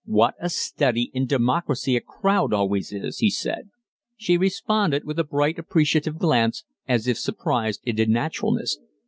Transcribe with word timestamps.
"What 0.03 0.33
a 0.41 0.49
study 0.49 1.11
in 1.13 1.27
democracy 1.27 1.95
a 1.95 2.01
crowd 2.01 2.53
always 2.53 2.91
is!" 2.91 3.19
he 3.19 3.29
said. 3.29 3.69
She 4.17 4.35
responded 4.35 5.03
with 5.05 5.19
a 5.19 5.23
bright, 5.23 5.59
appreciative 5.59 6.17
glance, 6.17 6.63
as 6.87 7.05
if 7.07 7.19
surprised 7.19 7.81
into 7.83 8.07
naturalness. 8.07 8.79